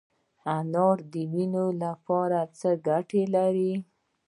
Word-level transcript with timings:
انار 0.57 0.97
د 1.11 1.13
وینې 1.33 1.67
لپاره 1.83 2.39
څه 2.57 2.69
ګټه 2.87 3.21
لري؟ 3.35 3.73